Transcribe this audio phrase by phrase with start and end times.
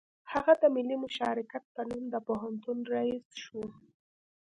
[0.31, 3.61] هغه د ملي مشارکت په نوم د پوهنتون رییس شو